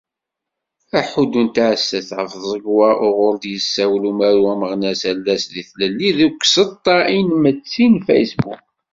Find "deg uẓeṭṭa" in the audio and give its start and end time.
6.19-6.97